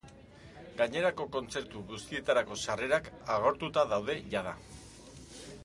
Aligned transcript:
Gainerako 0.79 1.27
kontzertu 1.35 1.83
guztietarako 1.91 2.57
sarrerak 2.69 3.11
agortuta 3.37 3.85
daude 3.95 4.17
jada. 4.35 4.55